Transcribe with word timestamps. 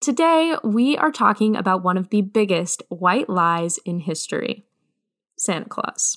Today, 0.00 0.56
we 0.64 0.96
are 0.96 1.12
talking 1.12 1.54
about 1.54 1.84
one 1.84 1.98
of 1.98 2.08
the 2.08 2.22
biggest 2.22 2.82
white 2.88 3.28
lies 3.28 3.76
in 3.84 4.00
history 4.00 4.64
Santa 5.36 5.68
Claus. 5.68 6.16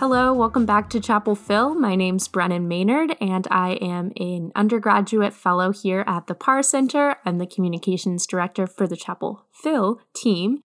Hello, 0.00 0.34
welcome 0.34 0.66
back 0.66 0.90
to 0.90 0.98
Chapel 0.98 1.36
Phil. 1.36 1.76
My 1.76 1.94
name's 1.94 2.26
Brennan 2.26 2.66
Maynard, 2.66 3.16
and 3.20 3.46
I 3.52 3.74
am 3.74 4.10
an 4.16 4.50
undergraduate 4.56 5.32
fellow 5.32 5.70
here 5.70 6.02
at 6.08 6.26
the 6.26 6.34
Parr 6.34 6.64
Center. 6.64 7.18
I'm 7.24 7.38
the 7.38 7.46
communications 7.46 8.26
director 8.26 8.66
for 8.66 8.88
the 8.88 8.96
Chapel 8.96 9.46
Phil 9.52 10.00
team. 10.12 10.60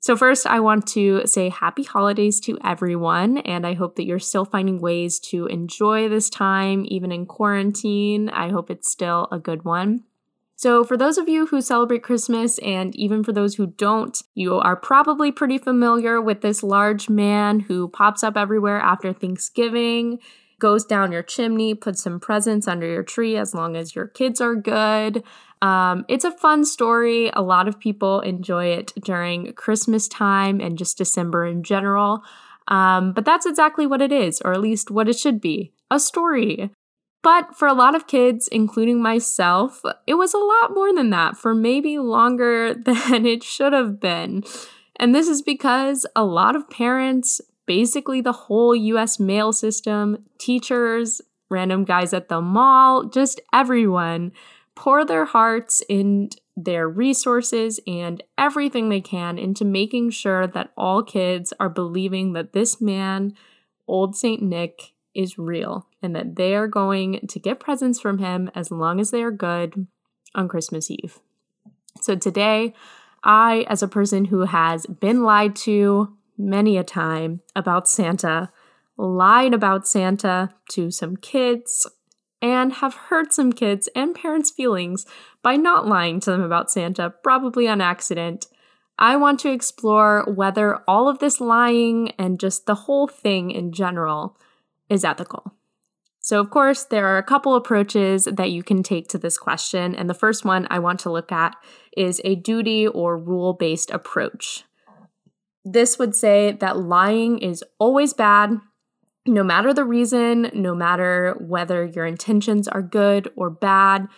So, 0.00 0.16
first, 0.16 0.46
I 0.46 0.60
want 0.60 0.86
to 0.88 1.26
say 1.26 1.48
happy 1.48 1.82
holidays 1.82 2.38
to 2.40 2.56
everyone, 2.64 3.38
and 3.38 3.66
I 3.66 3.74
hope 3.74 3.96
that 3.96 4.06
you're 4.06 4.20
still 4.20 4.44
finding 4.44 4.80
ways 4.80 5.18
to 5.30 5.46
enjoy 5.46 6.08
this 6.08 6.30
time, 6.30 6.84
even 6.86 7.10
in 7.10 7.26
quarantine. 7.26 8.28
I 8.28 8.50
hope 8.50 8.70
it's 8.70 8.90
still 8.90 9.26
a 9.32 9.40
good 9.40 9.64
one. 9.64 10.04
So, 10.54 10.84
for 10.84 10.96
those 10.96 11.18
of 11.18 11.28
you 11.28 11.46
who 11.46 11.60
celebrate 11.60 12.02
Christmas, 12.04 12.58
and 12.58 12.94
even 12.94 13.24
for 13.24 13.32
those 13.32 13.56
who 13.56 13.66
don't, 13.66 14.20
you 14.34 14.54
are 14.54 14.76
probably 14.76 15.32
pretty 15.32 15.58
familiar 15.58 16.20
with 16.20 16.42
this 16.42 16.62
large 16.62 17.08
man 17.08 17.60
who 17.60 17.88
pops 17.88 18.22
up 18.22 18.36
everywhere 18.36 18.80
after 18.80 19.12
Thanksgiving, 19.12 20.20
goes 20.58 20.84
down 20.84 21.12
your 21.12 21.22
chimney, 21.22 21.74
puts 21.74 22.02
some 22.02 22.20
presents 22.20 22.66
under 22.66 22.86
your 22.86 23.02
tree 23.02 23.36
as 23.36 23.54
long 23.54 23.76
as 23.76 23.94
your 23.94 24.06
kids 24.06 24.40
are 24.40 24.56
good. 24.56 25.22
Um, 25.60 26.04
it's 26.08 26.24
a 26.24 26.30
fun 26.30 26.64
story. 26.64 27.30
A 27.34 27.42
lot 27.42 27.68
of 27.68 27.80
people 27.80 28.20
enjoy 28.20 28.66
it 28.66 28.92
during 29.02 29.52
Christmas 29.54 30.08
time 30.08 30.60
and 30.60 30.78
just 30.78 30.98
December 30.98 31.46
in 31.46 31.62
general. 31.62 32.22
Um, 32.68 33.12
but 33.12 33.24
that's 33.24 33.46
exactly 33.46 33.86
what 33.86 34.02
it 34.02 34.12
is, 34.12 34.40
or 34.42 34.52
at 34.52 34.60
least 34.60 34.90
what 34.90 35.08
it 35.08 35.18
should 35.18 35.40
be 35.40 35.72
a 35.90 35.98
story. 35.98 36.70
But 37.22 37.56
for 37.56 37.66
a 37.66 37.74
lot 37.74 37.94
of 37.94 38.06
kids, 38.06 38.48
including 38.48 39.02
myself, 39.02 39.82
it 40.06 40.14
was 40.14 40.34
a 40.34 40.38
lot 40.38 40.74
more 40.74 40.94
than 40.94 41.10
that 41.10 41.36
for 41.36 41.54
maybe 41.54 41.98
longer 41.98 42.74
than 42.84 43.26
it 43.26 43.42
should 43.42 43.72
have 43.72 44.00
been. 44.00 44.44
And 44.96 45.14
this 45.14 45.28
is 45.28 45.42
because 45.42 46.06
a 46.14 46.24
lot 46.24 46.56
of 46.56 46.70
parents, 46.70 47.40
basically 47.66 48.20
the 48.20 48.32
whole 48.32 48.74
US 48.74 49.18
mail 49.18 49.52
system, 49.52 50.24
teachers, 50.38 51.20
random 51.50 51.84
guys 51.84 52.12
at 52.12 52.28
the 52.28 52.40
mall, 52.40 53.04
just 53.04 53.40
everyone, 53.52 54.32
pour 54.78 55.04
their 55.04 55.24
hearts 55.24 55.82
and 55.90 56.36
their 56.56 56.88
resources 56.88 57.80
and 57.84 58.22
everything 58.38 58.88
they 58.88 59.00
can 59.00 59.36
into 59.36 59.64
making 59.64 60.08
sure 60.08 60.46
that 60.46 60.70
all 60.76 61.02
kids 61.02 61.52
are 61.58 61.68
believing 61.68 62.32
that 62.32 62.52
this 62.52 62.80
man, 62.80 63.34
Old 63.88 64.14
St. 64.14 64.40
Nick, 64.40 64.92
is 65.16 65.36
real 65.36 65.88
and 66.00 66.14
that 66.14 66.36
they 66.36 66.54
are 66.54 66.68
going 66.68 67.26
to 67.26 67.40
get 67.40 67.58
presents 67.58 67.98
from 67.98 68.18
him 68.18 68.52
as 68.54 68.70
long 68.70 69.00
as 69.00 69.10
they 69.10 69.20
are 69.20 69.32
good 69.32 69.88
on 70.32 70.46
Christmas 70.46 70.92
Eve. 70.92 71.18
So 72.00 72.14
today, 72.14 72.72
I, 73.24 73.66
as 73.68 73.82
a 73.82 73.88
person 73.88 74.26
who 74.26 74.42
has 74.42 74.86
been 74.86 75.24
lied 75.24 75.56
to 75.56 76.16
many 76.36 76.76
a 76.76 76.84
time 76.84 77.40
about 77.56 77.88
Santa, 77.88 78.52
lied 78.96 79.54
about 79.54 79.88
Santa 79.88 80.50
to 80.70 80.92
some 80.92 81.16
kids, 81.16 81.84
and 82.40 82.74
have 82.74 82.94
hurt 82.94 83.32
some 83.32 83.52
kids 83.52 83.88
and 83.94 84.14
parents' 84.14 84.50
feelings 84.50 85.06
by 85.42 85.56
not 85.56 85.86
lying 85.86 86.20
to 86.20 86.30
them 86.30 86.42
about 86.42 86.70
Santa, 86.70 87.10
probably 87.22 87.66
on 87.68 87.80
accident. 87.80 88.46
I 88.98 89.16
want 89.16 89.40
to 89.40 89.52
explore 89.52 90.24
whether 90.26 90.82
all 90.88 91.08
of 91.08 91.18
this 91.18 91.40
lying 91.40 92.10
and 92.18 92.40
just 92.40 92.66
the 92.66 92.74
whole 92.74 93.06
thing 93.06 93.50
in 93.50 93.72
general 93.72 94.36
is 94.88 95.04
ethical. 95.04 95.54
So, 96.20 96.40
of 96.40 96.50
course, 96.50 96.84
there 96.84 97.06
are 97.06 97.16
a 97.16 97.22
couple 97.22 97.54
approaches 97.54 98.24
that 98.24 98.50
you 98.50 98.62
can 98.62 98.82
take 98.82 99.08
to 99.08 99.18
this 99.18 99.38
question. 99.38 99.94
And 99.94 100.10
the 100.10 100.14
first 100.14 100.44
one 100.44 100.66
I 100.68 100.78
want 100.78 101.00
to 101.00 101.10
look 101.10 101.32
at 101.32 101.56
is 101.96 102.20
a 102.24 102.34
duty 102.34 102.86
or 102.86 103.16
rule 103.16 103.54
based 103.54 103.90
approach. 103.90 104.64
This 105.64 105.98
would 105.98 106.14
say 106.14 106.52
that 106.52 106.76
lying 106.76 107.38
is 107.38 107.64
always 107.78 108.14
bad, 108.14 108.58
no 109.28 109.44
matter 109.44 109.72
the 109.72 109.84
reason, 109.84 110.50
no 110.54 110.74
matter 110.74 111.36
whether 111.38 111.84
your 111.84 112.06
intentions 112.06 112.66
are 112.66 112.82
good 112.82 113.30
or 113.36 113.50
bad. 113.50 114.08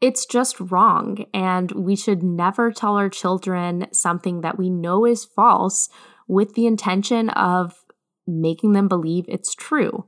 It's 0.00 0.26
just 0.26 0.60
wrong. 0.60 1.24
And 1.34 1.72
we 1.72 1.96
should 1.96 2.22
never 2.22 2.70
tell 2.70 2.96
our 2.96 3.08
children 3.08 3.88
something 3.92 4.42
that 4.42 4.58
we 4.58 4.70
know 4.70 5.04
is 5.04 5.24
false 5.24 5.88
with 6.28 6.54
the 6.54 6.66
intention 6.66 7.30
of 7.30 7.84
making 8.26 8.74
them 8.74 8.86
believe 8.86 9.24
it's 9.28 9.54
true. 9.54 10.06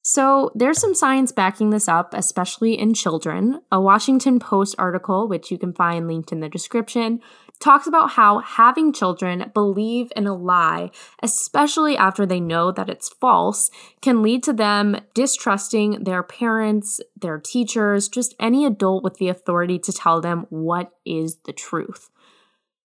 So, 0.00 0.50
there's 0.54 0.80
some 0.80 0.94
science 0.94 1.32
backing 1.32 1.68
this 1.68 1.86
up, 1.86 2.14
especially 2.14 2.78
in 2.78 2.94
children. 2.94 3.60
A 3.70 3.78
Washington 3.78 4.40
Post 4.40 4.74
article, 4.78 5.28
which 5.28 5.50
you 5.50 5.58
can 5.58 5.74
find 5.74 6.08
linked 6.08 6.32
in 6.32 6.40
the 6.40 6.48
description, 6.48 7.20
talks 7.60 7.86
about 7.86 8.10
how 8.10 8.38
having 8.38 8.92
children 8.92 9.50
believe 9.52 10.12
in 10.14 10.26
a 10.26 10.34
lie, 10.34 10.90
especially 11.22 11.96
after 11.96 12.24
they 12.24 12.40
know 12.40 12.70
that 12.70 12.88
it's 12.88 13.08
false, 13.08 13.70
can 14.00 14.22
lead 14.22 14.42
to 14.44 14.52
them 14.52 14.96
distrusting 15.14 16.04
their 16.04 16.22
parents, 16.22 17.00
their 17.16 17.38
teachers, 17.38 18.08
just 18.08 18.34
any 18.38 18.64
adult 18.64 19.02
with 19.02 19.14
the 19.14 19.28
authority 19.28 19.78
to 19.78 19.92
tell 19.92 20.20
them 20.20 20.46
what 20.50 20.92
is 21.04 21.38
the 21.44 21.52
truth. 21.52 22.10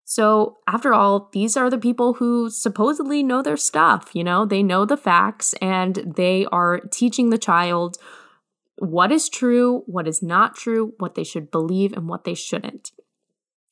So, 0.04 0.58
after 0.68 0.94
all, 0.94 1.30
these 1.32 1.56
are 1.56 1.70
the 1.70 1.78
people 1.78 2.16
who 2.16 2.50
supposedly 2.50 3.24
know 3.24 3.42
their 3.42 3.56
stuff, 3.56 4.12
you 4.14 4.26
know, 4.26 4.46
they 4.46 4.62
know 4.62 4.84
the 4.84 4.98
facts 4.98 5.54
and 5.62 6.14
they 6.18 6.46
are 6.52 6.82
teaching 6.92 7.30
the 7.30 7.38
child 7.38 7.98
what 8.78 9.12
is 9.12 9.30
true, 9.30 9.84
what 9.86 10.08
is 10.08 10.24
not 10.24 10.56
true, 10.56 10.94
what 10.98 11.16
they 11.16 11.24
should 11.24 11.52
believe, 11.52 11.94
and 11.94 12.10
what 12.10 12.24
they 12.24 12.34
shouldn't. 12.34 12.92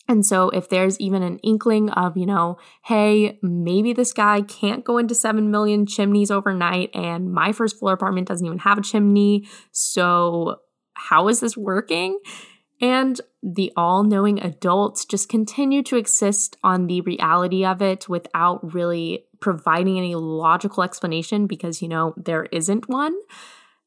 And 0.10 0.26
so, 0.26 0.50
if 0.50 0.68
there's 0.70 1.00
even 1.00 1.22
an 1.22 1.38
inkling 1.40 1.92
of, 1.92 2.18
you 2.18 2.26
know, 2.26 2.58
hey, 2.86 3.38
maybe 3.44 3.94
this 3.94 4.12
guy 4.12 4.42
can't 4.42 4.84
go 4.84 4.98
into 4.98 5.14
7 5.14 5.52
million 5.52 5.86
chimneys 5.86 6.32
overnight, 6.32 6.90
and 6.96 7.32
my 7.32 7.52
first 7.52 7.78
floor 7.78 7.94
apartment 7.94 8.28
doesn't 8.28 8.46
even 8.46 8.58
have 8.58 8.80
a 8.80 8.82
chimney. 8.82 9.48
So, 9.72 10.62
how 10.96 11.28
is 11.28 11.42
this 11.42 11.56
working? 11.56 12.20
And 12.82 13.22
the 13.44 13.72
all 13.78 14.04
knowing 14.04 14.42
adults 14.42 15.06
just 15.06 15.30
continue 15.30 15.84
to 15.84 15.98
exist 15.98 16.58
on 16.64 16.88
the 16.88 17.02
reality 17.02 17.64
of 17.64 17.82
it 17.82 18.10
without 18.10 18.74
really 18.74 19.26
providing 19.42 19.98
any 19.98 20.16
logical 20.16 20.82
explanation 20.82 21.46
because, 21.46 21.84
you 21.84 21.88
know, 21.88 22.16
there 22.18 22.46
isn't 22.46 22.90
one. 22.90 23.14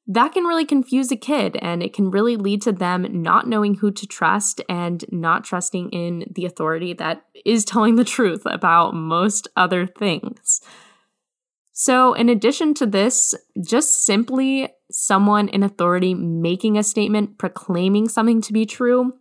That 0.06 0.32
can 0.32 0.44
really 0.44 0.64
confuse 0.64 1.12
a 1.12 1.16
kid 1.16 1.56
and 1.62 1.82
it 1.82 1.92
can 1.92 2.10
really 2.10 2.36
lead 2.36 2.62
to 2.62 2.72
them 2.72 3.22
not 3.22 3.46
knowing 3.46 3.74
who 3.74 3.92
to 3.92 4.06
trust 4.06 4.60
and 4.68 5.04
not 5.12 5.44
trusting 5.44 5.90
in 5.90 6.24
the 6.34 6.44
authority 6.44 6.92
that 6.94 7.24
is 7.44 7.64
telling 7.64 7.96
the 7.96 8.04
truth 8.04 8.42
about 8.44 8.94
most 8.94 9.48
other 9.56 9.86
things. 9.86 10.60
So, 11.74 12.12
in 12.12 12.28
addition 12.28 12.74
to 12.74 12.86
this, 12.86 13.34
just 13.64 14.04
simply 14.04 14.68
someone 14.90 15.48
in 15.48 15.62
authority 15.62 16.12
making 16.12 16.76
a 16.76 16.82
statement 16.82 17.38
proclaiming 17.38 18.08
something 18.08 18.42
to 18.42 18.52
be 18.52 18.66
true 18.66 19.14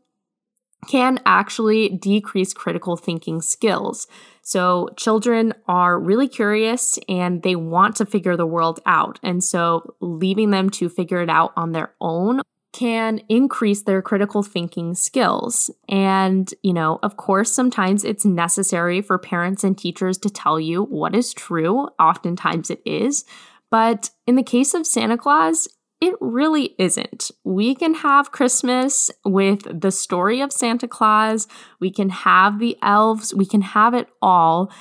can 0.88 1.20
actually 1.26 1.90
decrease 1.90 2.54
critical 2.54 2.98
thinking 2.98 3.42
skills. 3.42 4.08
So, 4.42 4.90
children 4.98 5.54
are 5.68 6.00
really 6.00 6.28
curious 6.28 6.98
and 7.08 7.44
they 7.44 7.56
want 7.56 7.96
to 7.98 8.06
figure 8.06 8.36
the 8.36 8.48
world 8.48 8.80
out. 8.86 9.20
And 9.22 9.44
so, 9.44 9.96
leaving 10.00 10.50
them 10.50 10.70
to 10.72 10.90
figure 10.90 11.22
it 11.22 11.30
out 11.30 11.54
on 11.56 11.72
their 11.72 11.94
own 12.02 12.42
can 12.74 13.20
increase 13.28 13.84
their 13.84 14.02
critical 14.02 14.44
thinking 14.44 14.96
skills. 14.96 15.70
And, 15.90 16.52
you 16.64 16.74
know, 16.74 17.00
of 17.04 17.18
course, 17.18 17.52
sometimes 17.52 18.04
it's 18.04 18.26
necessary 18.26 19.02
for 19.02 19.18
parents 19.18 19.64
and 19.64 19.78
teachers 19.78 20.18
to 20.20 20.30
tell 20.30 20.60
you 20.60 20.84
what 20.84 21.14
is 21.14 21.34
true. 21.34 21.90
Oftentimes 22.00 22.70
it 22.70 22.82
is. 22.86 23.26
But 23.70 24.10
in 24.26 24.36
the 24.36 24.44
case 24.44 24.74
of 24.74 24.88
Santa 24.88 25.18
Claus, 25.18 25.68
it 26.02 26.16
really 26.20 26.76
isn't. 26.80 27.30
We 27.44 27.76
can 27.76 27.94
have 27.94 28.32
Christmas 28.32 29.12
with 29.24 29.80
the 29.80 29.92
story 29.92 30.42
of 30.42 30.52
Santa 30.52 30.88
Claus, 30.88 31.48
we 31.80 31.92
can 31.92 32.10
have 32.10 32.60
the 32.60 32.76
elves, 32.82 33.34
we 33.34 33.46
can 33.46 33.62
have 33.62 33.94
it 33.94 34.08
all. 34.22 34.72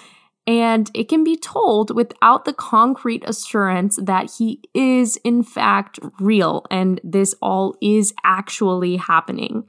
And 0.47 0.91
it 0.95 1.09
can 1.09 1.23
be 1.23 1.37
told 1.37 1.95
without 1.95 2.47
the 2.47 2.55
concrete 2.55 3.23
assurance 3.27 3.99
that 4.03 4.33
he 4.39 4.63
is, 4.75 5.17
in 5.19 5.43
fact, 5.45 6.01
real 6.19 6.65
and 6.71 6.99
this 7.05 7.35
all 7.43 7.77
is 7.81 8.15
actually 8.25 8.97
happening. 8.97 9.65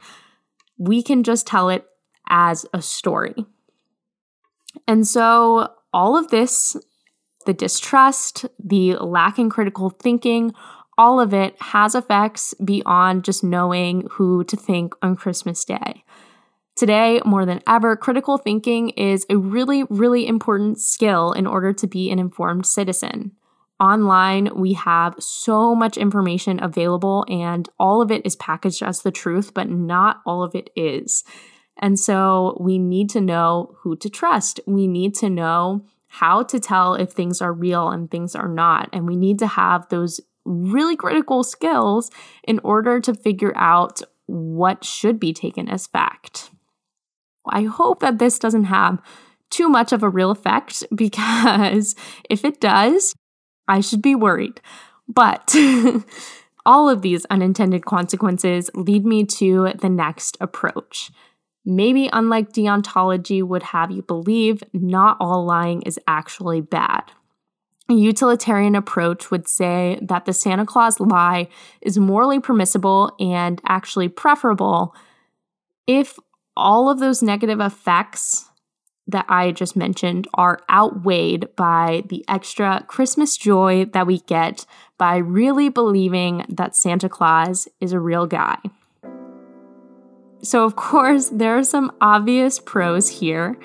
We 0.78 1.04
can 1.04 1.24
just 1.24 1.46
tell 1.46 1.70
it 1.70 1.86
as 2.30 2.66
a 2.74 2.82
story. 2.82 3.46
And 4.88 5.06
so, 5.06 5.70
all 5.94 6.18
of 6.18 6.30
this, 6.30 6.78
the 7.46 7.54
distrust, 7.54 8.46
the 8.58 8.96
lack 8.96 9.38
in 9.38 9.50
critical 9.50 9.90
thinking, 9.90 10.54
all 10.98 11.20
of 11.20 11.34
it 11.34 11.60
has 11.62 11.96
effects 11.96 12.54
beyond 12.64 13.24
just 13.24 13.44
knowing 13.44 14.08
who 14.12 14.44
to 14.46 14.56
think 14.56 14.94
on 15.02 15.16
Christmas 15.16 15.64
Day. 15.66 16.04
Today, 16.76 17.22
more 17.26 17.46
than 17.46 17.62
ever, 17.68 17.96
critical 17.96 18.38
thinking 18.38 18.90
is 18.90 19.26
a 19.30 19.38
really, 19.38 19.84
really 19.90 20.26
important 20.28 20.80
skill 20.80 21.32
in 21.34 21.46
order 21.46 21.74
to 21.74 21.88
be 21.88 22.10
an 22.10 22.20
informed 22.20 22.66
citizen. 22.66 23.34
online 23.80 24.48
we 24.56 24.74
have 24.74 25.16
so 25.20 25.74
much 25.74 25.98
information 25.98 26.62
available 26.64 27.26
and 27.28 27.68
all 27.80 28.02
of 28.02 28.12
it 28.12 28.24
is 28.24 28.36
packaged 28.36 28.84
as 28.84 29.02
the 29.02 29.12
truth, 29.12 29.54
but 29.56 29.70
not 29.70 30.22
all 30.26 30.44
of 30.44 30.54
it 30.54 30.70
is. 30.76 31.24
And 31.78 32.00
so 32.00 32.58
we 32.60 32.78
need 32.78 33.10
to 33.12 33.22
know 33.22 33.76
who 33.80 33.96
to 33.98 34.10
trust. 34.10 34.60
We 34.68 34.88
need 34.88 35.16
to 35.16 35.30
know 35.30 35.84
how 36.08 36.44
to 36.44 36.60
tell 36.60 36.94
if 36.94 37.12
things 37.12 37.42
are 37.42 37.54
real 37.54 37.90
and 37.90 38.10
things 38.10 38.36
are 38.36 38.48
not. 38.48 38.90
And 38.94 39.08
we 39.08 39.16
need 39.16 39.40
to 39.40 39.48
have 39.48 39.90
those 39.90 40.22
really 40.46 40.96
critical 40.96 41.44
skills 41.44 42.10
in 42.44 42.60
order 42.64 43.00
to 43.00 43.14
figure 43.14 43.54
out 43.56 44.02
what 44.26 44.84
should 44.84 45.20
be 45.20 45.34
taken 45.34 45.70
as 45.70 45.88
fact. 45.88 46.52
I 47.48 47.64
hope 47.64 48.00
that 48.00 48.20
this 48.20 48.40
doesn't 48.40 48.66
have 48.66 49.02
too 49.50 49.70
much 49.70 49.92
of 49.92 50.04
a 50.04 50.10
real 50.10 50.32
effect 50.32 50.84
because 50.96 51.96
if 52.30 52.46
it 52.46 52.60
does, 52.62 53.14
I 53.68 53.82
should 53.82 54.02
be 54.02 54.16
worried. 54.16 54.62
But 55.08 55.56
all 56.66 56.90
of 56.90 57.02
these 57.02 57.26
unintended 57.26 57.86
consequences 57.86 58.70
lead 58.74 59.06
me 59.06 59.26
to 59.26 59.74
the 59.80 59.90
next 59.90 60.38
approach. 60.40 61.12
Maybe, 61.64 62.10
unlike 62.12 62.54
deontology 62.54 63.44
would 63.44 63.64
have 63.64 63.92
you 63.92 64.02
believe, 64.02 64.64
not 64.74 65.18
all 65.20 65.46
lying 65.46 65.84
is 65.84 66.00
actually 66.08 66.62
bad. 66.62 67.04
A 67.90 67.94
utilitarian 67.94 68.76
approach 68.76 69.32
would 69.32 69.48
say 69.48 70.00
that 70.02 70.26
the 70.26 70.34
Santa 70.34 70.66
Claus 70.66 71.00
lie 71.00 71.48
is 71.82 71.98
morally 71.98 72.40
permissible 72.40 73.14
and 73.20 73.62
actually 73.68 74.08
preferable 74.08 74.96
if 75.88 76.18
all 76.56 76.90
of 76.90 77.00
those 77.00 77.22
negative 77.22 77.60
effects 77.60 78.50
that 79.08 79.26
I 79.28 79.52
just 79.52 79.76
mentioned 79.76 80.28
are 80.34 80.60
outweighed 80.70 81.56
by 81.56 82.04
the 82.08 82.24
extra 82.28 82.86
Christmas 82.88 83.36
joy 83.36 83.86
that 83.94 84.08
we 84.08 84.20
get 84.20 84.66
by 84.98 85.18
really 85.18 85.70
believing 85.70 86.46
that 86.50 86.76
Santa 86.76 87.10
Claus 87.10 87.68
is 87.80 87.94
a 87.94 88.00
real 88.00 88.26
guy. 88.26 88.58
So, 90.44 90.64
of 90.64 90.76
course, 90.76 91.30
there 91.30 91.58
are 91.58 91.64
some 91.64 91.92
obvious 92.02 92.60
pros 92.60 93.10
here. 93.10 93.58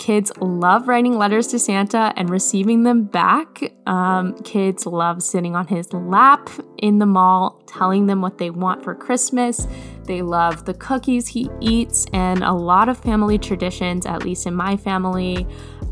Kids 0.00 0.32
love 0.40 0.88
writing 0.88 1.18
letters 1.18 1.46
to 1.48 1.58
Santa 1.58 2.14
and 2.16 2.30
receiving 2.30 2.84
them 2.84 3.04
back. 3.04 3.70
Um, 3.86 4.34
kids 4.44 4.86
love 4.86 5.22
sitting 5.22 5.54
on 5.54 5.66
his 5.66 5.92
lap 5.92 6.48
in 6.78 6.98
the 7.00 7.06
mall, 7.06 7.62
telling 7.66 8.06
them 8.06 8.22
what 8.22 8.38
they 8.38 8.48
want 8.48 8.82
for 8.82 8.94
Christmas. 8.94 9.68
They 10.10 10.22
love 10.22 10.64
the 10.64 10.74
cookies 10.74 11.28
he 11.28 11.48
eats, 11.60 12.04
and 12.12 12.42
a 12.42 12.52
lot 12.52 12.88
of 12.88 12.98
family 12.98 13.38
traditions, 13.38 14.06
at 14.06 14.24
least 14.24 14.44
in 14.44 14.56
my 14.56 14.76
family, 14.76 15.46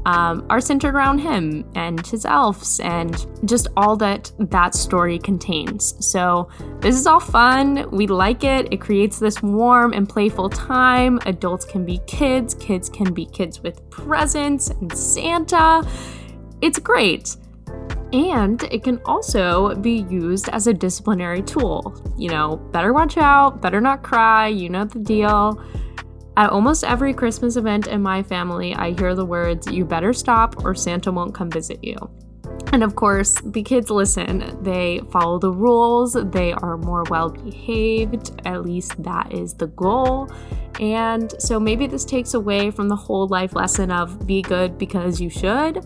um, 0.07 0.45
are 0.51 0.61
centered 0.61 0.97
around 0.97 1.19
him 1.19 1.65
and 1.77 2.05
his 2.05 2.25
elves 2.25 2.81
and 2.81 3.15
just 3.45 3.69
all 3.77 3.97
that 3.99 4.33
that 4.41 4.75
story 4.75 5.21
contains. 5.21 5.95
So, 6.05 6.49
this 6.81 6.97
is 6.97 7.07
all 7.07 7.21
fun. 7.21 7.89
We 7.93 8.09
like 8.09 8.43
it. 8.43 8.73
It 8.73 8.81
creates 8.81 9.21
this 9.21 9.41
warm 9.41 9.93
and 9.93 10.09
playful 10.09 10.49
time. 10.49 11.21
Adults 11.25 11.65
can 11.65 11.85
be 11.85 12.01
kids, 12.09 12.55
kids 12.55 12.89
can 12.89 13.15
be 13.15 13.25
kids 13.25 13.63
with 13.63 13.89
presents 13.89 14.71
and 14.71 14.93
Santa. 14.99 15.89
It's 16.61 16.81
great. 16.81 17.37
And 18.13 18.63
it 18.65 18.83
can 18.83 19.01
also 19.05 19.75
be 19.75 20.07
used 20.09 20.49
as 20.49 20.67
a 20.67 20.73
disciplinary 20.73 21.43
tool. 21.43 21.95
You 22.17 22.31
know, 22.31 22.57
better 22.57 22.93
watch 22.93 23.19
out, 23.19 23.61
better 23.61 23.81
not 23.81 24.03
cry, 24.03 24.49
you 24.49 24.71
know 24.71 24.85
the 24.85 24.99
deal. 24.99 25.63
At 26.37 26.51
almost 26.51 26.85
every 26.85 27.13
Christmas 27.13 27.57
event 27.57 27.87
in 27.89 28.01
my 28.01 28.23
family, 28.23 28.75
I 28.75 28.93
hear 28.93 29.15
the 29.15 29.25
words, 29.25 29.67
you 29.67 29.85
better 29.85 30.13
stop 30.13 30.65
or 30.65 30.75
Santa 30.75 31.13
won't 31.13 31.35
come 31.35 31.51
visit 31.51 31.83
you. 31.83 31.97
And 32.73 32.85
of 32.85 32.97
course, 32.97 33.35
the 33.45 33.63
kids 33.63 33.91
listen. 33.91 34.59
They 34.63 35.01
follow 35.11 35.39
the 35.39 35.51
rules, 35.51 36.13
they 36.13 36.53
are 36.53 36.77
more 36.77 37.03
well 37.11 37.31
behaved. 37.31 38.41
At 38.47 38.63
least 38.63 39.03
that 39.03 39.33
is 39.33 39.55
the 39.55 39.69
goal. 39.69 40.31
And 40.79 41.35
so 41.41 41.59
maybe 41.59 41.87
this 41.87 42.05
takes 42.05 42.35
away 42.35 42.71
from 42.71 42.89
the 42.89 42.97
whole 42.97 43.27
life 43.29 43.55
lesson 43.55 43.91
of 43.91 44.27
be 44.27 44.43
good 44.43 44.79
because 44.79 45.21
you 45.21 45.31
should. 45.31 45.85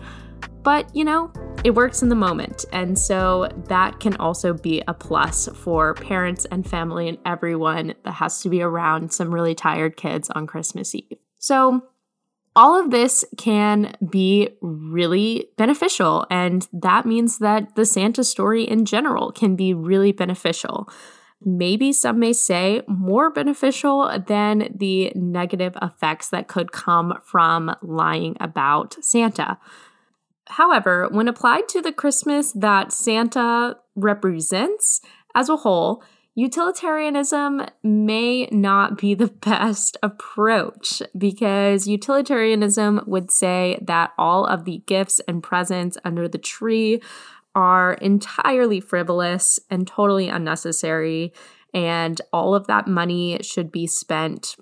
But, 0.62 0.94
you 0.94 1.04
know, 1.04 1.32
it 1.64 1.74
works 1.74 2.02
in 2.02 2.08
the 2.08 2.14
moment. 2.14 2.64
And 2.72 2.98
so 2.98 3.48
that 3.68 4.00
can 4.00 4.16
also 4.16 4.52
be 4.52 4.82
a 4.88 4.94
plus 4.94 5.48
for 5.54 5.94
parents 5.94 6.44
and 6.50 6.68
family 6.68 7.08
and 7.08 7.18
everyone 7.24 7.94
that 8.04 8.14
has 8.14 8.40
to 8.42 8.48
be 8.48 8.62
around 8.62 9.12
some 9.12 9.32
really 9.32 9.54
tired 9.54 9.96
kids 9.96 10.28
on 10.30 10.46
Christmas 10.46 10.94
Eve. 10.94 11.18
So, 11.38 11.82
all 12.54 12.78
of 12.78 12.90
this 12.90 13.24
can 13.38 13.94
be 14.10 14.50
really 14.60 15.48
beneficial. 15.56 16.26
And 16.30 16.68
that 16.70 17.06
means 17.06 17.38
that 17.38 17.76
the 17.76 17.86
Santa 17.86 18.24
story 18.24 18.64
in 18.64 18.84
general 18.84 19.32
can 19.32 19.56
be 19.56 19.72
really 19.72 20.12
beneficial. 20.12 20.86
Maybe 21.40 21.94
some 21.94 22.18
may 22.18 22.34
say 22.34 22.82
more 22.86 23.30
beneficial 23.30 24.10
than 24.26 24.68
the 24.74 25.12
negative 25.14 25.78
effects 25.80 26.28
that 26.28 26.46
could 26.46 26.72
come 26.72 27.14
from 27.24 27.74
lying 27.80 28.36
about 28.38 28.96
Santa. 29.02 29.58
However, 30.48 31.08
when 31.10 31.28
applied 31.28 31.68
to 31.68 31.80
the 31.80 31.92
Christmas 31.92 32.52
that 32.52 32.92
Santa 32.92 33.76
represents 33.94 35.00
as 35.34 35.48
a 35.48 35.56
whole, 35.56 36.02
utilitarianism 36.34 37.66
may 37.82 38.46
not 38.46 38.98
be 38.98 39.14
the 39.14 39.26
best 39.44 39.96
approach 40.02 41.02
because 41.16 41.86
utilitarianism 41.86 43.02
would 43.06 43.30
say 43.30 43.78
that 43.82 44.12
all 44.18 44.46
of 44.46 44.64
the 44.64 44.82
gifts 44.86 45.20
and 45.28 45.42
presents 45.42 45.96
under 46.04 46.28
the 46.28 46.38
tree 46.38 47.00
are 47.54 47.94
entirely 47.94 48.80
frivolous 48.80 49.60
and 49.68 49.86
totally 49.86 50.28
unnecessary, 50.28 51.32
and 51.74 52.20
all 52.32 52.54
of 52.54 52.66
that 52.66 52.86
money 52.86 53.38
should 53.42 53.70
be 53.70 53.86
spent, 53.86 54.56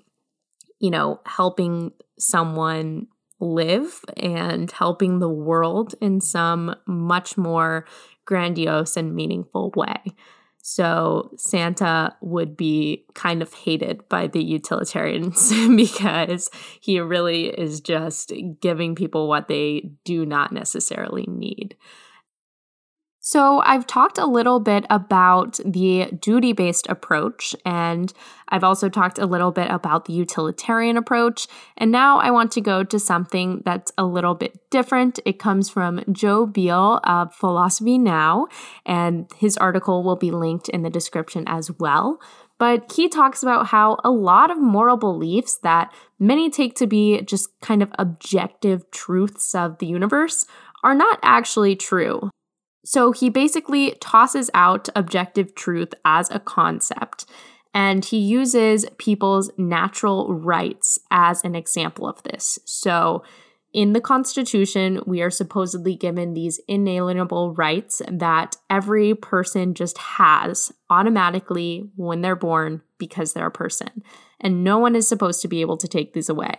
you 0.79 0.89
know, 0.89 1.21
helping 1.25 1.93
someone 2.19 3.07
live 3.41 4.01
and 4.15 4.71
helping 4.71 5.19
the 5.19 5.29
world 5.29 5.95
in 5.99 6.21
some 6.21 6.75
much 6.85 7.37
more 7.37 7.85
grandiose 8.25 8.95
and 8.95 9.15
meaningful 9.15 9.73
way. 9.75 9.97
So 10.63 11.31
Santa 11.37 12.15
would 12.21 12.55
be 12.55 13.05
kind 13.15 13.41
of 13.41 13.51
hated 13.53 14.07
by 14.09 14.27
the 14.27 14.43
utilitarians 14.43 15.51
because 15.75 16.49
he 16.79 16.99
really 16.99 17.47
is 17.47 17.81
just 17.81 18.31
giving 18.61 18.95
people 18.95 19.27
what 19.27 19.47
they 19.47 19.91
do 20.05 20.25
not 20.25 20.51
necessarily 20.51 21.25
need. 21.27 21.75
So, 23.23 23.59
I've 23.59 23.85
talked 23.85 24.17
a 24.17 24.25
little 24.25 24.59
bit 24.59 24.83
about 24.89 25.59
the 25.63 26.07
duty 26.19 26.53
based 26.53 26.87
approach, 26.89 27.55
and 27.63 28.11
I've 28.49 28.63
also 28.63 28.89
talked 28.89 29.19
a 29.19 29.27
little 29.27 29.51
bit 29.51 29.69
about 29.69 30.05
the 30.05 30.13
utilitarian 30.13 30.97
approach. 30.97 31.47
And 31.77 31.91
now 31.91 32.17
I 32.17 32.31
want 32.31 32.51
to 32.53 32.61
go 32.61 32.83
to 32.83 32.97
something 32.97 33.61
that's 33.63 33.91
a 33.95 34.05
little 34.05 34.33
bit 34.33 34.57
different. 34.71 35.19
It 35.23 35.37
comes 35.37 35.69
from 35.69 36.03
Joe 36.11 36.47
Biel 36.47 36.99
of 37.03 37.31
Philosophy 37.35 37.99
Now, 37.99 38.47
and 38.87 39.31
his 39.37 39.55
article 39.55 40.01
will 40.01 40.15
be 40.15 40.31
linked 40.31 40.67
in 40.69 40.81
the 40.81 40.89
description 40.89 41.43
as 41.45 41.69
well. 41.77 42.19
But 42.57 42.91
he 42.91 43.07
talks 43.07 43.43
about 43.43 43.67
how 43.67 43.99
a 44.03 44.09
lot 44.09 44.49
of 44.49 44.59
moral 44.59 44.97
beliefs 44.97 45.59
that 45.61 45.93
many 46.17 46.49
take 46.49 46.73
to 46.77 46.87
be 46.87 47.21
just 47.21 47.49
kind 47.61 47.83
of 47.83 47.91
objective 47.99 48.89
truths 48.89 49.53
of 49.53 49.77
the 49.77 49.85
universe 49.85 50.47
are 50.83 50.95
not 50.95 51.19
actually 51.21 51.75
true. 51.75 52.31
So 52.83 53.11
he 53.11 53.29
basically 53.29 53.95
tosses 53.99 54.49
out 54.53 54.89
objective 54.95 55.55
truth 55.55 55.93
as 56.03 56.31
a 56.31 56.39
concept, 56.39 57.25
and 57.73 58.03
he 58.03 58.17
uses 58.17 58.85
people's 58.97 59.51
natural 59.57 60.33
rights 60.33 60.99
as 61.09 61.43
an 61.43 61.55
example 61.55 62.07
of 62.07 62.21
this. 62.23 62.59
So 62.65 63.23
in 63.73 63.93
the 63.93 64.01
Constitution, 64.01 65.01
we 65.05 65.21
are 65.21 65.29
supposedly 65.29 65.95
given 65.95 66.33
these 66.33 66.59
inalienable 66.67 67.53
rights 67.53 68.01
that 68.11 68.57
every 68.69 69.15
person 69.15 69.73
just 69.73 69.97
has 69.97 70.73
automatically 70.89 71.89
when 71.95 72.21
they're 72.21 72.35
born 72.35 72.81
because 72.97 73.31
they're 73.31 73.47
a 73.47 73.51
person. 73.51 74.03
And 74.41 74.63
no 74.63 74.77
one 74.77 74.95
is 74.95 75.07
supposed 75.07 75.41
to 75.43 75.47
be 75.47 75.61
able 75.61 75.77
to 75.77 75.87
take 75.87 76.13
these 76.13 76.27
away. 76.27 76.55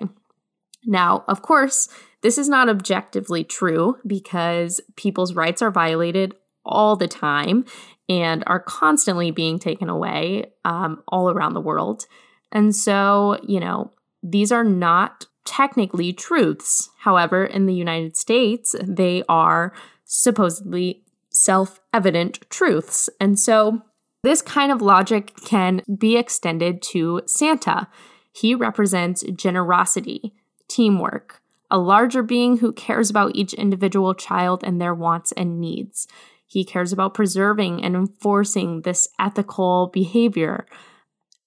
Now, 0.84 1.24
of 1.28 1.42
course, 1.42 1.88
this 2.22 2.38
is 2.38 2.48
not 2.48 2.68
objectively 2.68 3.44
true 3.44 3.98
because 4.06 4.80
people's 4.96 5.34
rights 5.34 5.62
are 5.62 5.70
violated 5.70 6.34
all 6.64 6.96
the 6.96 7.08
time 7.08 7.64
and 8.08 8.44
are 8.46 8.60
constantly 8.60 9.30
being 9.30 9.58
taken 9.58 9.88
away 9.88 10.52
um, 10.64 11.02
all 11.08 11.30
around 11.30 11.54
the 11.54 11.60
world. 11.60 12.06
And 12.50 12.74
so, 12.74 13.38
you 13.46 13.58
know, 13.58 13.92
these 14.22 14.52
are 14.52 14.64
not 14.64 15.26
technically 15.44 16.12
truths. 16.12 16.90
However, 16.98 17.44
in 17.44 17.66
the 17.66 17.74
United 17.74 18.16
States, 18.16 18.74
they 18.82 19.22
are 19.28 19.72
supposedly 20.04 21.04
self 21.30 21.80
evident 21.92 22.40
truths. 22.50 23.08
And 23.20 23.38
so, 23.38 23.82
this 24.22 24.42
kind 24.42 24.70
of 24.70 24.80
logic 24.80 25.32
can 25.44 25.82
be 25.98 26.16
extended 26.16 26.80
to 26.82 27.22
Santa. 27.26 27.88
He 28.32 28.54
represents 28.54 29.24
generosity, 29.34 30.32
teamwork, 30.72 31.42
a 31.70 31.78
larger 31.78 32.22
being 32.22 32.58
who 32.58 32.72
cares 32.72 33.10
about 33.10 33.34
each 33.34 33.54
individual 33.54 34.14
child 34.14 34.62
and 34.64 34.80
their 34.80 34.94
wants 34.94 35.32
and 35.32 35.60
needs. 35.60 36.06
He 36.46 36.64
cares 36.64 36.92
about 36.92 37.14
preserving 37.14 37.82
and 37.82 37.96
enforcing 37.96 38.82
this 38.82 39.08
ethical 39.18 39.90
behavior 39.92 40.66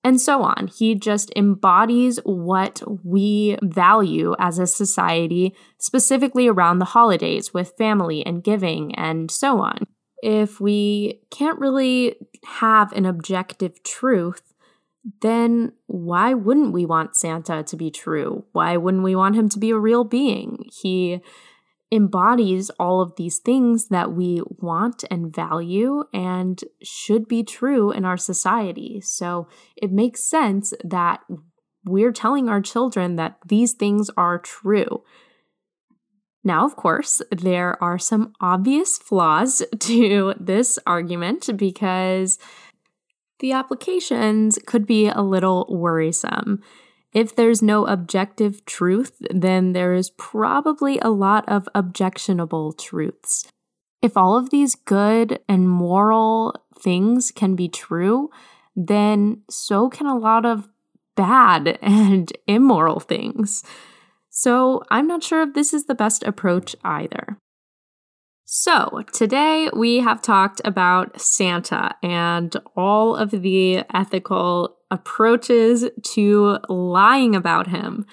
and 0.05 0.21
so 0.21 0.43
on. 0.43 0.67
He 0.67 0.93
just 0.93 1.31
embodies 1.35 2.19
what 2.25 2.83
we 3.03 3.57
value 3.63 4.35
as 4.37 4.59
a 4.59 4.67
society, 4.67 5.55
specifically 5.79 6.47
around 6.47 6.77
the 6.77 6.85
holidays 6.85 7.55
with 7.55 7.75
family 7.75 8.23
and 8.23 8.43
giving 8.43 8.93
and 8.93 9.31
so 9.31 9.59
on. 9.61 9.79
If 10.21 10.61
we 10.61 11.21
can't 11.31 11.59
really 11.59 12.17
have 12.45 12.91
an 12.93 13.07
objective 13.07 13.81
truth, 13.81 14.53
then 15.21 15.73
why 15.85 16.33
wouldn't 16.33 16.73
we 16.73 16.85
want 16.85 17.15
Santa 17.15 17.63
to 17.63 17.75
be 17.75 17.91
true? 17.91 18.45
Why 18.53 18.77
wouldn't 18.77 19.03
we 19.03 19.15
want 19.15 19.35
him 19.35 19.49
to 19.49 19.59
be 19.59 19.69
a 19.69 19.77
real 19.77 20.03
being? 20.03 20.65
He 20.81 21.21
embodies 21.91 22.71
all 22.79 23.01
of 23.01 23.15
these 23.15 23.37
things 23.37 23.89
that 23.89 24.11
we 24.11 24.41
want 24.49 25.03
and 25.11 25.33
value 25.33 26.03
and 26.13 26.63
should 26.81 27.27
be 27.27 27.43
true 27.43 27.91
in 27.91 28.03
our 28.03 28.17
society. 28.17 28.99
So 29.01 29.47
it 29.75 29.91
makes 29.91 30.27
sense 30.27 30.73
that 30.83 31.21
we're 31.85 32.11
telling 32.11 32.49
our 32.49 32.61
children 32.61 33.15
that 33.17 33.37
these 33.47 33.73
things 33.73 34.09
are 34.17 34.39
true. 34.39 35.03
Now, 36.43 36.65
of 36.65 36.75
course, 36.75 37.21
there 37.31 37.81
are 37.83 37.97
some 37.97 38.33
obvious 38.39 38.97
flaws 38.97 39.63
to 39.79 40.33
this 40.39 40.77
argument 40.85 41.49
because 41.57 42.37
the 43.39 43.51
applications 43.51 44.59
could 44.65 44.85
be 44.85 45.07
a 45.07 45.21
little 45.21 45.65
worrisome. 45.69 46.61
If 47.11 47.35
there's 47.35 47.61
no 47.61 47.85
objective 47.87 48.65
truth, 48.65 49.17
then 49.29 49.73
there 49.73 49.93
is 49.93 50.09
probably 50.11 50.99
a 50.99 51.09
lot 51.09 51.47
of 51.47 51.69
objectionable 51.73 52.73
truths. 52.73 53.45
If 54.01 54.17
all 54.17 54.37
of 54.37 54.49
these 54.49 54.75
good 54.75 55.39
and 55.47 55.69
moral 55.69 56.55
things 56.77 57.31
can 57.31 57.55
be 57.55 57.69
true, 57.69 58.29
then 58.75 59.41
so 59.49 59.89
can 59.89 60.07
a 60.07 60.17
lot 60.17 60.45
of 60.45 60.67
bad 61.15 61.79
and 61.81 62.31
immoral 62.47 62.99
things. 62.99 63.63
So 64.29 64.83
I'm 64.91 65.07
not 65.07 65.23
sure 65.23 65.41
if 65.41 65.53
this 65.53 65.73
is 65.73 65.85
the 65.85 65.95
best 65.95 66.23
approach 66.23 66.75
either. 66.83 67.37
So, 68.47 69.01
today 69.11 69.71
we 69.75 70.01
have 70.01 70.21
talked 70.21 70.61
about 70.63 71.19
Santa 71.19 71.95
and 72.03 72.55
all 72.75 73.15
of 73.15 73.31
the 73.31 73.83
ethical 73.91 74.77
approaches 74.91 75.89
to 76.13 76.59
lying 76.69 77.35
about 77.35 77.69
him. 77.69 78.05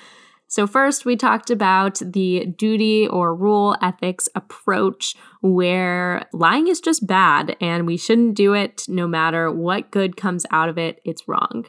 So, 0.48 0.66
first, 0.66 1.04
we 1.04 1.16
talked 1.16 1.50
about 1.50 1.98
the 1.98 2.46
duty 2.46 3.06
or 3.06 3.34
rule 3.36 3.76
ethics 3.82 4.26
approach, 4.34 5.16
where 5.42 6.26
lying 6.32 6.66
is 6.66 6.80
just 6.80 7.06
bad 7.06 7.54
and 7.60 7.86
we 7.86 7.98
shouldn't 7.98 8.34
do 8.34 8.54
it 8.54 8.86
no 8.88 9.06
matter 9.06 9.52
what 9.52 9.90
good 9.90 10.16
comes 10.16 10.46
out 10.50 10.70
of 10.70 10.78
it, 10.78 10.98
it's 11.04 11.28
wrong. 11.28 11.66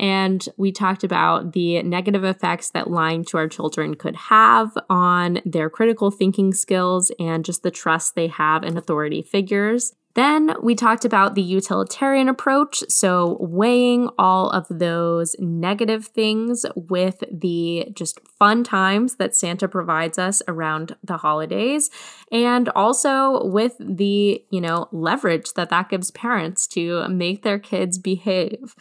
And 0.00 0.48
we 0.56 0.72
talked 0.72 1.04
about 1.04 1.52
the 1.52 1.82
negative 1.82 2.24
effects 2.24 2.70
that 2.70 2.90
lying 2.90 3.22
to 3.26 3.36
our 3.36 3.48
children 3.48 3.94
could 3.94 4.16
have 4.16 4.76
on 4.88 5.40
their 5.44 5.68
critical 5.68 6.10
thinking 6.10 6.54
skills 6.54 7.12
and 7.20 7.44
just 7.44 7.62
the 7.62 7.70
trust 7.70 8.14
they 8.14 8.28
have 8.28 8.64
in 8.64 8.78
authority 8.78 9.20
figures. 9.20 9.92
Then 10.14 10.54
we 10.60 10.74
talked 10.74 11.04
about 11.04 11.34
the 11.34 11.42
utilitarian 11.42 12.28
approach, 12.28 12.82
so 12.88 13.36
weighing 13.40 14.08
all 14.18 14.50
of 14.50 14.66
those 14.68 15.36
negative 15.38 16.06
things 16.06 16.66
with 16.74 17.22
the 17.30 17.86
just 17.92 18.18
fun 18.38 18.64
times 18.64 19.16
that 19.16 19.36
Santa 19.36 19.68
provides 19.68 20.18
us 20.18 20.42
around 20.48 20.96
the 21.04 21.18
holidays, 21.18 21.90
and 22.32 22.70
also 22.70 23.44
with 23.46 23.76
the, 23.78 24.42
you 24.50 24.60
know, 24.60 24.88
leverage 24.90 25.52
that 25.52 25.68
that 25.68 25.90
gives 25.90 26.10
parents 26.10 26.66
to 26.68 27.06
make 27.08 27.42
their 27.42 27.58
kids 27.58 27.96
behave. 27.96 28.74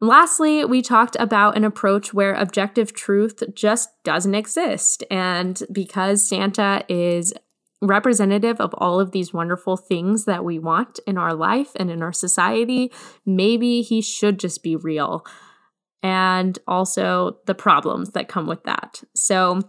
Lastly, 0.00 0.64
we 0.64 0.80
talked 0.80 1.16
about 1.18 1.56
an 1.56 1.64
approach 1.64 2.14
where 2.14 2.34
objective 2.34 2.92
truth 2.92 3.42
just 3.54 3.90
doesn't 4.04 4.34
exist. 4.34 5.02
And 5.10 5.60
because 5.72 6.28
Santa 6.28 6.84
is 6.88 7.34
representative 7.80 8.60
of 8.60 8.74
all 8.78 9.00
of 9.00 9.12
these 9.12 9.32
wonderful 9.32 9.76
things 9.76 10.24
that 10.24 10.44
we 10.44 10.58
want 10.58 11.00
in 11.06 11.18
our 11.18 11.34
life 11.34 11.70
and 11.76 11.90
in 11.90 12.02
our 12.02 12.12
society, 12.12 12.92
maybe 13.26 13.82
he 13.82 14.00
should 14.00 14.38
just 14.38 14.62
be 14.62 14.76
real. 14.76 15.24
And 16.02 16.58
also 16.66 17.38
the 17.46 17.54
problems 17.54 18.10
that 18.10 18.28
come 18.28 18.46
with 18.46 18.62
that. 18.64 19.02
So, 19.14 19.60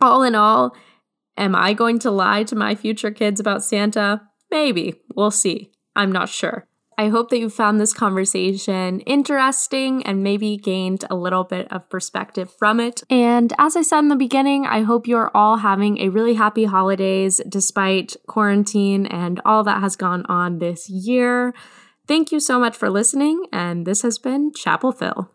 all 0.00 0.22
in 0.22 0.34
all, 0.34 0.76
am 1.36 1.54
I 1.54 1.72
going 1.72 1.98
to 2.00 2.10
lie 2.10 2.44
to 2.44 2.56
my 2.56 2.74
future 2.74 3.10
kids 3.10 3.40
about 3.40 3.64
Santa? 3.64 4.22
Maybe. 4.50 5.00
We'll 5.14 5.30
see. 5.30 5.72
I'm 5.94 6.10
not 6.10 6.28
sure. 6.28 6.67
I 6.98 7.08
hope 7.10 7.30
that 7.30 7.38
you 7.38 7.48
found 7.48 7.80
this 7.80 7.92
conversation 7.92 8.98
interesting 9.00 10.02
and 10.02 10.24
maybe 10.24 10.56
gained 10.56 11.04
a 11.08 11.14
little 11.14 11.44
bit 11.44 11.70
of 11.72 11.88
perspective 11.88 12.52
from 12.58 12.80
it. 12.80 13.04
And 13.08 13.52
as 13.56 13.76
I 13.76 13.82
said 13.82 14.00
in 14.00 14.08
the 14.08 14.16
beginning, 14.16 14.66
I 14.66 14.82
hope 14.82 15.06
you're 15.06 15.30
all 15.32 15.58
having 15.58 15.98
a 16.00 16.08
really 16.08 16.34
happy 16.34 16.64
holidays 16.64 17.40
despite 17.48 18.16
quarantine 18.26 19.06
and 19.06 19.40
all 19.44 19.62
that 19.62 19.80
has 19.80 19.94
gone 19.94 20.26
on 20.28 20.58
this 20.58 20.90
year. 20.90 21.54
Thank 22.08 22.32
you 22.32 22.40
so 22.40 22.58
much 22.58 22.76
for 22.76 22.90
listening, 22.90 23.46
and 23.52 23.86
this 23.86 24.02
has 24.02 24.18
been 24.18 24.52
Chapel 24.52 24.90
Phil. 24.90 25.30